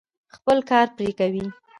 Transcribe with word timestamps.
خپل 0.35 0.57
کار 0.69 0.87
پرې 0.95 1.09
کوي. 1.19 1.45